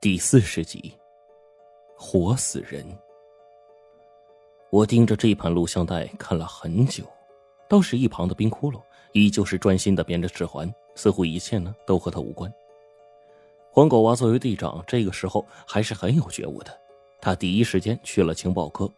[0.00, 0.94] 第四十集，
[1.96, 2.86] 活死人。
[4.70, 7.02] 我盯着这盘录像带看了很久，
[7.68, 8.80] 倒是一旁的冰窟窿
[9.10, 12.48] 依旧是专心的编着指环，似乎一切呢都和他无关。
[13.72, 16.70] 黄狗娃作为队长，这个时候还是很有觉悟的，
[17.20, 18.88] 他第一时间去了情报科，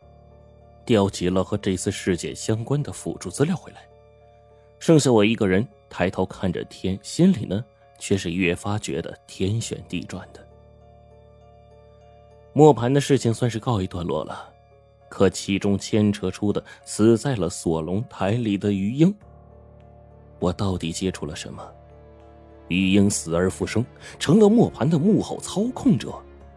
[0.85, 3.89] 调集了和这次事件相关的辅助资料回来。
[4.79, 7.65] 剩下我一个人抬头看着天，心里呢
[7.99, 10.47] 却是越发觉得天旋地转的。
[12.53, 14.49] 磨盘的事情算是告一段落了，
[15.09, 19.15] 可其中牵扯出的死在了锁龙台里的余英，
[20.41, 21.63] 我到底接触了什么？
[22.69, 23.85] 余英死而复生，
[24.19, 26.13] 成了磨盘的幕后操控者。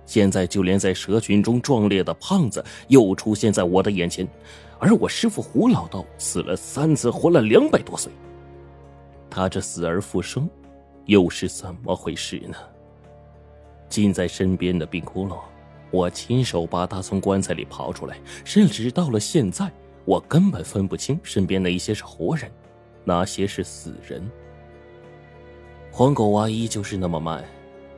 [0.05, 4.27] 现在就连在蛇群中壮烈的胖子又出现在我的眼前，
[4.77, 8.11] 而我师傅胡老道死了三次，活了两百多岁。
[9.29, 10.49] 他这死而复生，
[11.05, 12.57] 又是怎么回事呢？
[13.87, 15.37] 近在身边的冰窟窿。
[15.93, 19.71] 我亲手把他从棺材里刨出来，甚至到了现在，
[20.05, 22.51] 我根本分不清身边哪些是活人，
[23.03, 24.27] 哪些是死人。
[25.91, 27.45] 黄狗娃依旧是那么慢，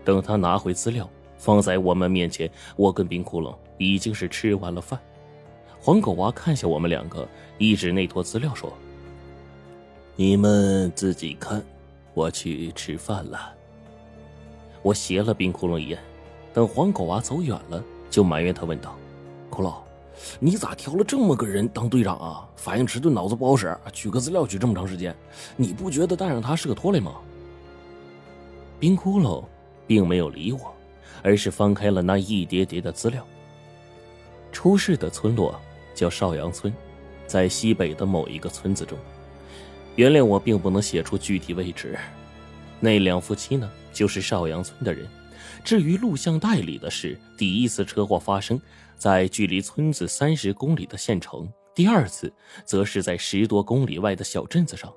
[0.04, 5.00] 等他拿回资料放在我们面前，我跟冰窟窿已经是吃完了饭。
[5.80, 7.26] 黄狗娃看向我们两个，
[7.58, 8.74] 一指那坨资料说
[10.18, 11.64] ：“你们自己看，
[12.14, 13.54] 我去吃饭了。”
[14.84, 15.98] 我斜了冰窟窿一眼。
[16.54, 17.84] 等黄狗娃走远了，
[18.16, 18.98] 就埋怨他问道
[19.52, 19.74] ：“骷髅，
[20.40, 22.48] 你咋挑了这么个人当队长啊？
[22.56, 25.14] 反应迟钝，脑子不好使，取个资料取这么长时间，
[25.58, 27.16] 你不觉得带上他是个拖累吗？”
[28.80, 29.44] 冰窟窿
[29.86, 30.74] 并没有理我，
[31.24, 33.22] 而是翻开了那一叠叠的资料。
[34.50, 35.54] 出事的村落
[35.94, 36.74] 叫邵阳村，
[37.28, 38.98] 在西北的某一个村子中。
[39.98, 42.00] 原谅我并不能写出具体位置。
[42.80, 45.06] 那两夫妻呢，就是邵阳村的人。
[45.66, 48.62] 至于录像带里的是第一次车祸发生
[48.96, 52.32] 在距离村子三十公里的县城，第二次
[52.64, 54.94] 则是在十多公里外的小镇子上。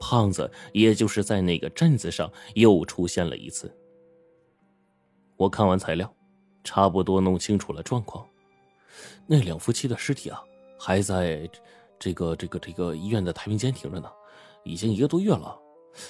[0.00, 3.70] 胖子也就是在那个镇子上又出现了一次。
[5.36, 6.10] 我看完材料，
[6.64, 8.26] 差不多弄清楚了状况。
[9.26, 10.42] 那两夫妻的尸体啊，
[10.78, 11.48] 还在
[11.98, 14.08] 这个这个这个医院的太平间停着呢，
[14.64, 15.54] 已经一个多月了。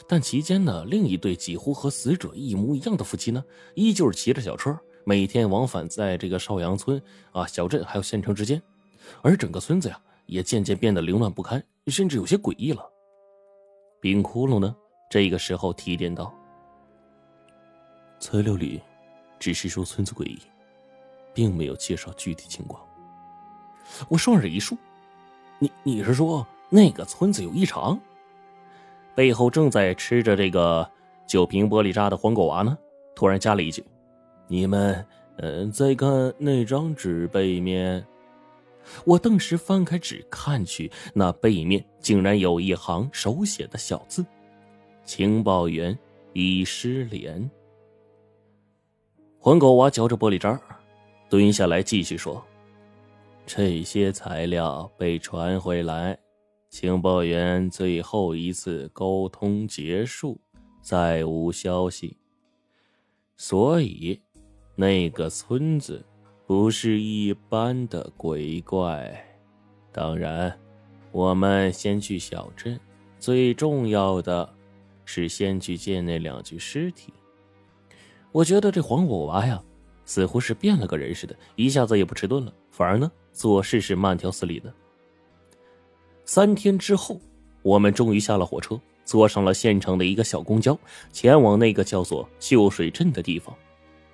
[0.06, 3.43] 但其间呢，另一对几乎和死者一模一样的夫妻呢，
[3.75, 7.00] 依旧是骑着小车，每天往返在这个邵阳村
[7.32, 8.60] 啊、小镇还有县城之间，
[9.22, 12.82] 而整个村子呀，也渐渐变得凌乱不堪，甚至有些诡异了。
[14.00, 14.76] 冰窟窿呢，
[15.10, 16.32] 这个时候提点道
[18.20, 18.81] ：“材料里
[19.38, 20.38] 只是说村子诡异，
[21.34, 22.81] 并没有介绍具体情况。”
[24.09, 24.76] 我双耳一竖
[25.59, 27.99] ：“你你是说那个村子有异常？”
[29.19, 30.89] 背后正在吃着这个
[31.27, 32.79] 酒瓶玻璃渣的黄狗娃呢，
[33.17, 33.84] 突然加了一句
[34.47, 35.05] ：“你们，
[35.39, 38.06] 嗯，再看那张纸背面。”
[39.05, 44.25] 我顿时翻开纸看去，那背面竟然有一行手写的小字
[45.05, 45.99] ：“情报员
[46.33, 47.50] 已失联。”
[49.41, 50.61] 黄狗娃嚼着玻璃渣，
[51.29, 52.41] 蹲下来继续说
[53.45, 56.17] ：“这些材料被传回来。”
[56.71, 60.39] 情报员最后一次沟通结束，
[60.83, 62.17] 再无消息。
[63.37, 64.21] 所以，
[64.75, 66.05] 那个村子
[66.47, 69.25] 不是一般的鬼怪。
[69.93, 70.59] 当然，
[71.11, 72.79] 我们先去小镇，
[73.19, 74.49] 最重要的
[75.05, 77.12] 是先去见那两具尸体。
[78.31, 79.62] 我觉得这黄狗娃呀，
[80.05, 84.73] 似乎是变了个人似的，一下子也不迟钝了，反而呢做事是慢条斯理的。
[86.28, 87.19] 三天之后，
[87.62, 90.78] 我们终于下了火车，坐上了县城的一个小公交，
[91.11, 93.56] 前往那个叫做秀水镇的地方。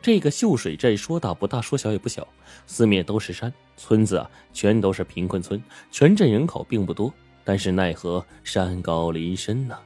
[0.01, 2.25] 这个秀水镇说大不大，说小也不小，
[2.69, 5.61] 四面都是山，村子啊全都是贫困村，
[5.91, 9.77] 全镇人口并不多，但是奈何山高林深呢？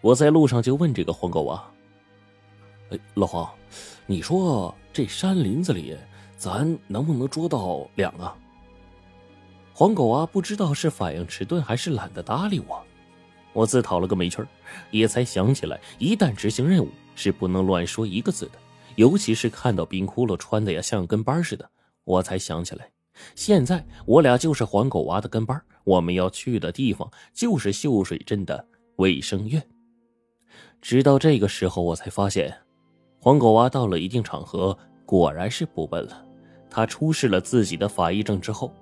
[0.00, 1.70] 我在路上就问这个黄狗啊
[2.90, 3.48] ：“哎，老黄，
[4.06, 5.96] 你说这山林子里，
[6.36, 8.28] 咱能不能捉到两个？”
[9.76, 12.80] 黄狗啊，不知道是反应迟钝还是懒得搭理我，
[13.52, 14.46] 我自讨了个没趣儿，
[14.92, 18.52] 也才想起来，一旦执行任务是不能乱说一个字的，
[18.94, 21.68] 尤其是看到冰窟窿穿的呀像跟班似的，
[22.04, 22.88] 我才想起来，
[23.34, 28.64] 现在我俩就是黄狗娃的跟班，我们要去的地方就是秀水镇的
[28.98, 29.60] 卫生院。
[30.80, 32.56] 直到这个时候，我才发现，
[33.18, 36.24] 黄狗娃到了一定场合果然是不笨了，
[36.70, 38.72] 他出示了自己的法医证之后。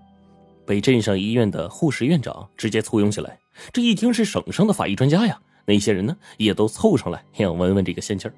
[0.73, 3.39] 被镇上医院的护士院长直接簇拥起来，
[3.75, 8.33] 这一听是省上的法医专家呀，那些人呢也都凑上来想闻闻这个仙气儿。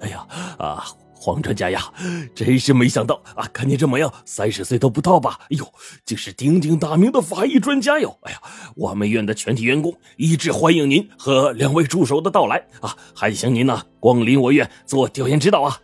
[0.00, 0.26] 哎呀，
[0.58, 1.90] 啊，黄专家呀，
[2.34, 3.48] 真是没想到啊！
[3.54, 5.38] 看你这模样，三十岁都不到吧？
[5.44, 5.66] 哎呦，
[6.04, 8.18] 竟是鼎鼎大名的法医专家哟！
[8.24, 8.42] 哎呀，
[8.74, 12.94] 我们院的全体员工一致欢迎您和两位助手的到来啊！
[13.14, 15.80] 还请您呢光临我院做调研指导啊！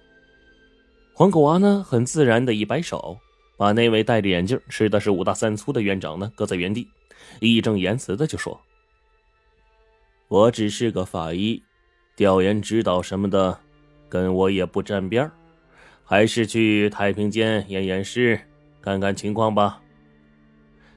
[1.15, 3.17] 黄狗娃呢很自然的一摆手，
[3.63, 6.89] 把那位戴着眼镜、吃的是五大三粗的院长呢搁在原地，
[7.39, 8.61] 义正言辞的就说
[10.27, 11.63] ：“我只是个法医，
[12.17, 13.61] 调研指导什么的。”
[14.11, 15.31] 跟我也不沾边
[16.05, 18.41] 还是去太平间验验尸，
[18.81, 19.81] 看看情况吧。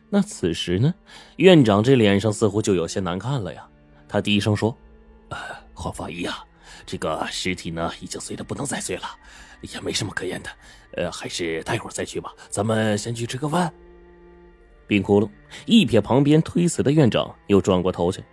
[0.09, 0.91] 那此时呢，
[1.35, 3.69] 院长这脸上似乎就有些难看了呀。
[4.07, 4.75] 他低声说
[5.75, 6.43] ：“黄法医呀，
[6.85, 9.03] 这个尸体呢已经碎的不能再碎了，
[9.61, 10.49] 也没什么可验的。
[10.93, 12.33] 呃，还是待会儿再去吧。
[12.49, 13.71] 咱们先去吃个饭。”
[14.87, 15.29] 冰窟窿
[15.65, 18.23] 一瞥旁边推辞的院长，又转过头去。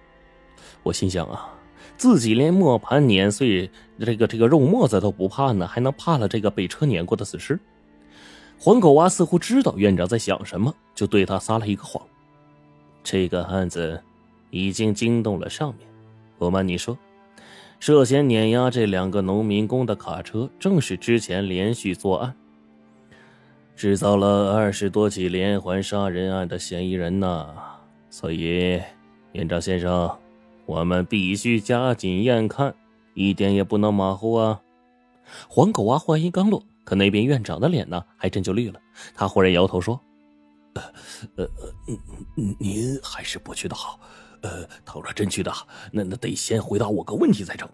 [0.82, 1.48] 我心想啊。
[1.96, 7.60] 自己连磨盘碾碎这个这个肉沫子都不怕呢，还能怕了这个被车碾过的死尸？
[8.58, 12.04] 黄狗娃似乎知道院长在想什么，就对他撒了一个谎。
[13.04, 14.02] 这个案子
[14.50, 15.86] 已经惊动了上面，
[16.38, 16.96] 不瞒你说，
[17.82, 22.32] 涉嫌碾压这两个农民工的卡车，正是之前连续作案，
[23.74, 27.52] 制造了二十多起连环杀人案的嫌疑人呐。
[28.08, 28.80] 所以，
[29.32, 30.08] 院长先生。
[30.64, 32.72] 我们必须加紧验看，
[33.14, 34.60] 一点也不能马虎啊！
[35.48, 38.78] 黄狗娃话音刚落，可那边院长的脸呢，还真就绿了。
[39.12, 40.00] 他忽然摇头说
[40.74, 40.82] ：“呃
[41.34, 41.48] 呃，
[42.60, 43.98] 您还是不去的好。
[44.42, 45.52] 呃，倘若真去的，
[45.90, 47.68] 那那得先回答我个问题才成。”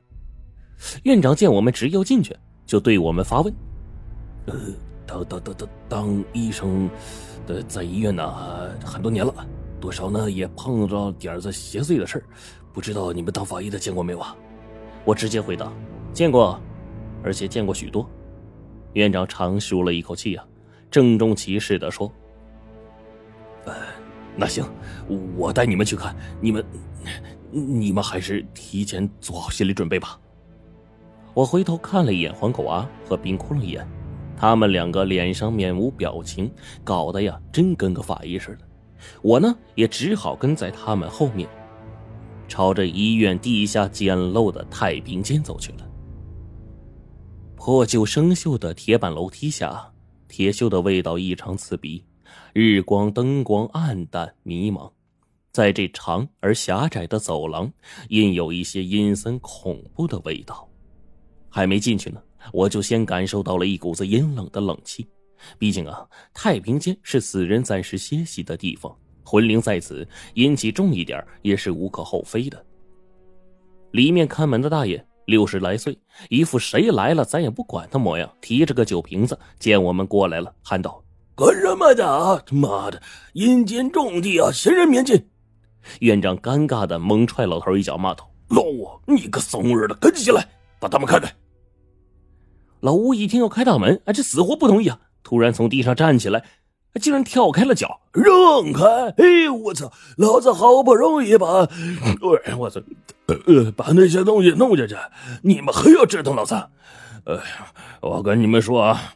[1.05, 3.53] 院长见我们执意要进去，就对我们发问
[4.47, 4.55] ：“呃，
[5.07, 6.89] 当当当当当医生，
[7.47, 9.35] 的在医院呢很多年了，
[9.81, 12.25] 多少呢也碰着点子邪祟的事儿。”
[12.73, 14.37] 不知道你们当法医的见过没有啊？
[15.05, 15.73] 我直接回答：
[16.13, 16.61] 见过，
[17.25, 18.09] 而且见过许多。
[18.93, 20.47] 院长长舒了一口气啊，
[20.89, 22.13] 郑重其事的说：“，
[24.41, 24.65] 那行，
[25.37, 26.15] 我带你们去看。
[26.41, 26.65] 你们，
[27.51, 30.19] 你们还是提前做好心理准备吧。”
[31.35, 33.87] 我回头看了一眼黄狗娃和冰窟窿一眼，
[34.37, 36.51] 他们两个脸上面无表情，
[36.85, 38.67] 搞得呀，真跟个法医似的。
[39.23, 41.49] 我呢，也只好跟在他们后面。
[42.49, 45.87] 朝着医院地下简陋的太平间走去了。
[47.57, 49.93] 破旧生锈的铁板楼梯下，
[50.29, 52.03] 铁锈的味道异常刺鼻，
[52.61, 54.91] 日光灯光暗淡迷茫。
[55.53, 57.73] 在这长而狭窄的走廊，
[58.09, 60.69] 印有一些阴森恐怖的味道。
[61.49, 62.21] 还没进去呢，
[62.53, 65.07] 我就先感受到了一股子阴冷的冷气。
[65.57, 68.93] 毕竟啊，太平间是死人暂时歇息的地方。
[69.25, 70.05] 魂灵在此，
[70.35, 72.67] 阴气重一点也是无可厚非的。
[73.93, 75.97] 里面看门的大爷六十来岁，
[76.29, 81.01] 一副谁来了咱也不管的模样，提着个酒瓶子，见我们过来了，喊道
[81.39, 82.43] ：“干什么的啊？
[82.45, 83.01] 他妈的，
[83.35, 85.29] 阴间重地啊，闲人免进！”
[86.01, 90.45] 院长尴尬的猛踹老头一脚，骂道：“老吴，你个怂日的，赶紧起来，
[90.81, 91.33] 把他们开开！”
[92.81, 94.99] 老吴一听要开大门，哎，这死活不同意啊！
[95.23, 96.45] 突然从地上站起来。
[97.01, 98.83] 竟然跳开了脚，让开！
[99.19, 99.93] 哎，我操！
[100.17, 101.63] 老子好不容易把，
[102.45, 102.81] 哎，我操，
[103.27, 104.97] 呃，把那些东西弄下去，
[105.43, 106.57] 你们还要折腾老子？
[107.25, 109.15] 哎呀，我跟你们说啊，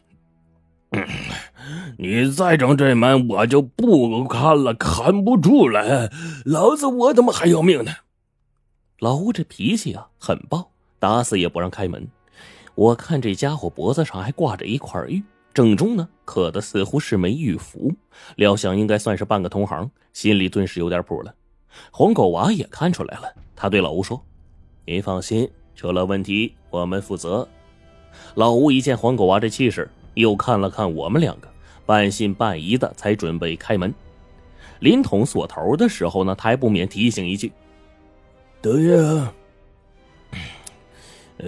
[1.97, 6.09] 你再整这门，我就不看了，看不住了。
[6.45, 7.91] 老子我怎么还要命呢！
[8.99, 12.07] 老吴这脾气啊，很暴，打死也不让开门。
[12.75, 15.21] 我看这家伙脖子上还挂着一块玉。
[15.53, 17.93] 正中呢，刻的似乎是枚玉符，
[18.37, 21.31] 料想应该算是半个同行，心里顿时有点谱了。
[21.91, 24.19] 黄狗娃也看出来了，他对老吴说
[24.85, 27.47] ：“您放心，出了问题我们负责。”
[28.33, 31.47] 老吴一见黄狗娃这气势，又看了看我们两个，
[31.85, 33.93] 半信半疑的才准备开门。
[34.79, 37.51] 临捅锁头的时候呢，他还不免提醒一句
[38.61, 39.33] ：“等下，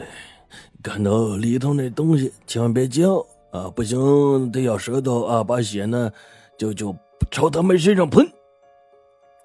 [0.82, 3.26] 看到里头那东西，千万别叫。”
[3.56, 6.12] 啊，不行，得咬舌头啊，把血呢，
[6.58, 6.94] 就就
[7.32, 8.30] 朝他们身上喷。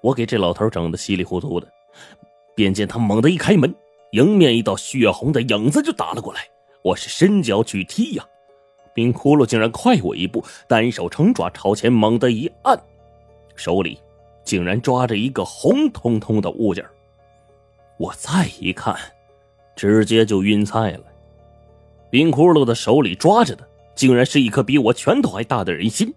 [0.01, 1.67] 我给这老头整的稀里糊涂的，
[2.53, 3.73] 便见他猛地一开门，
[4.11, 6.41] 迎面一道血红的影子就打了过来。
[6.83, 8.25] 我是伸脚去踢呀，
[8.93, 12.79] 冰窟窿竟然快我一步，单手成爪朝前猛地一按，
[13.55, 13.99] 手里
[14.43, 16.85] 竟然抓着一个红彤彤的物件
[17.97, 18.95] 我再一看，
[19.75, 21.03] 直接就晕菜了。
[22.09, 23.67] 冰窟窿的手里抓着的。
[23.93, 26.11] 竟然是一颗比我拳头还大的人心，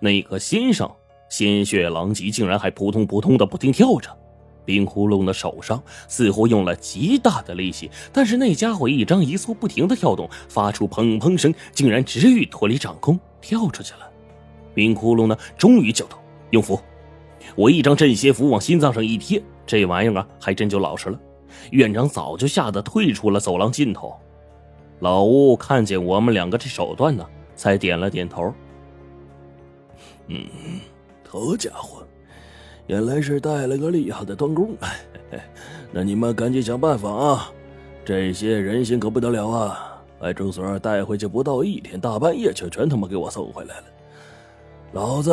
[0.00, 0.90] 那颗心上
[1.28, 4.08] 鲜血狼藉，竟然还扑通扑通的不停跳着。
[4.64, 14.08] 冰窟窿的手上似乎用了极大的力气，但是那家伙一张一缩不停的跳动，发出砰砰声，竟然直欲脱离掌控，跳出去了。
[14.74, 16.18] 冰窟窿呢，终于叫道
[16.50, 16.80] ：“用符！”
[17.56, 21.18] 我一张镇邪符往心脏上一贴，这玩意儿啊，还真就老实了。
[21.70, 24.14] 院长早就吓得退出了走廊尽头。
[25.00, 27.26] 老吴看见我们两个这手段呢，
[27.56, 28.54] 才点了点头。
[30.28, 30.46] 嗯，
[31.28, 32.06] 好家伙，
[32.86, 34.76] 原来是带了个厉害的短工。
[35.92, 37.50] 那你们赶紧想办法啊！
[38.04, 40.02] 这些人心可不得了啊！
[40.20, 43.84] 派出所带回去不到一天，大半夜就全他妈给我送回来了。
[44.92, 45.30] 老子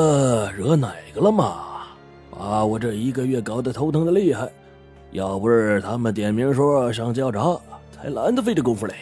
[0.57, 1.85] 惹哪个了嘛？
[2.31, 4.49] 把我这一个月搞得头疼的厉害，
[5.11, 7.59] 要不是他们点名说上交闸，
[7.91, 8.95] 才懒得费这功夫嘞。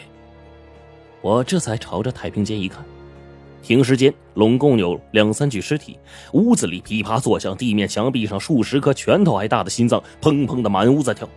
[1.20, 2.84] 我这才朝着太平间一看，
[3.62, 5.98] 停尸间拢共有两三具尸体，
[6.32, 11.28] 屋子里噼啪作响，地面、墙壁上数十颗拳头还大的心脏砰砰的满屋子跳。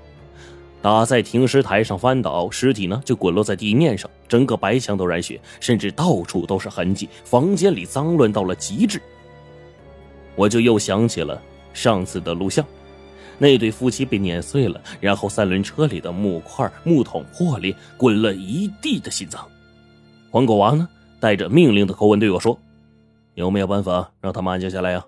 [0.82, 9.02] 打在停尸台上翻倒，尸体呢就滚落在地面上，整个白墙都染血，甚至到处都是痕迹，房间里脏乱到了极致。
[10.36, 11.42] 我就又想起了。
[11.74, 12.66] 上次的录像，
[13.38, 19.48] 那对夫妻被碾碎了，然后三轮车里的木块、木桶破裂，滚了一地的心脏。
[20.30, 20.86] 黄狗娃呢，
[21.22, 22.60] 带着命令的口吻对我说
[23.36, 25.06] ：“有没有办法让他们安静下来呀？”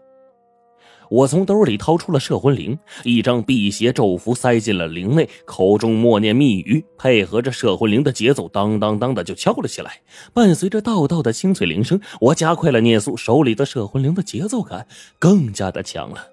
[1.10, 10.02] 我从兜里掏出了摄魂铃，一张辟邪咒符塞进了铃内，口中默念密语，配合着摄魂铃的节奏，当当当的就敲了起来。
[10.34, 14.88] 伴随着道道的清脆铃声，我加快了念速，手里的摄魂铃的节奏感
[15.20, 16.26] 更加的强了。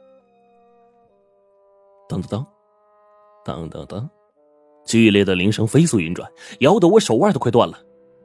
[2.09, 2.47] 当当
[3.45, 4.11] 当，当当当，
[4.87, 7.79] 剧烈的铃声飞速运转，摇得我手腕都快断了。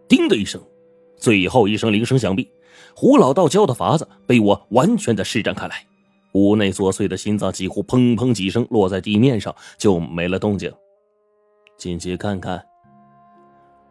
[0.08, 0.62] 叮的一声，
[1.25, 2.48] 最后一声铃声响毕，
[2.94, 5.84] 胡老道教的法子被我完全的施展开来。
[6.34, 10.72] 屋内作祟的心脏几乎砰砰几声落在地面上，就没了动静。
[11.79, 12.63] 进去看看。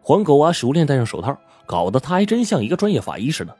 [0.01, 3.53] 黄狗娃熟练戴上手套，搞得他还真像一个专业法医似的。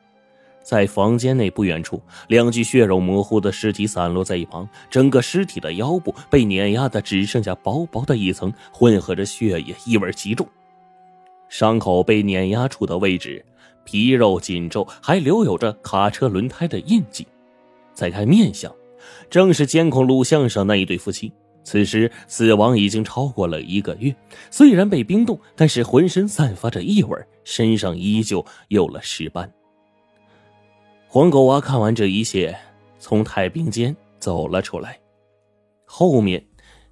[0.63, 10.48] 在房间内不远处，两具血肉模糊的尸体散落在一旁，整个尸体的腰部被碾压的只剩下薄薄的一层，混合着血液，异味极重。
[11.50, 13.46] 伤口被碾压处的位置，
[13.86, 17.25] 皮肉紧皱，还留有着卡车轮胎的印记。
[17.94, 18.70] 再看面相，
[19.30, 21.32] 正是监控录像上那一对夫妻。
[21.63, 24.15] 此时死亡已经超过了一个月，
[24.51, 29.51] 虽然被冰冻，但是浑身散发着异味，身上依旧有了尸斑。
[31.08, 32.56] 黄狗娃看完这一切，
[33.00, 35.00] 从太平间走了出来，
[35.86, 36.46] 后面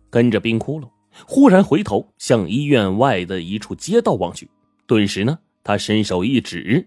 [0.10, 0.88] 跟着冰窟窿。
[1.28, 4.50] 忽然回头向医院外的一处街道望去，
[4.88, 6.86] 顿时呢，他伸手一指，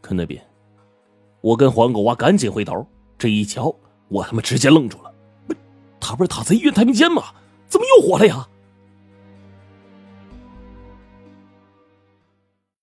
[0.00, 0.42] 看那边。
[1.42, 2.86] 我跟黄狗娃赶紧回头，
[3.18, 3.74] 这一瞧，
[4.08, 5.12] 我他妈直接愣住了。
[6.00, 7.22] 他不是躺在医院太平间吗？
[7.68, 8.48] 怎么又活了呀？